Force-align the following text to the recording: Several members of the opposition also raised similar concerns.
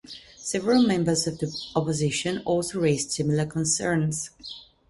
Several 0.35 0.81
members 0.81 1.27
of 1.27 1.37
the 1.37 1.55
opposition 1.75 2.39
also 2.43 2.79
raised 2.79 3.11
similar 3.11 3.45
concerns. 3.45 4.31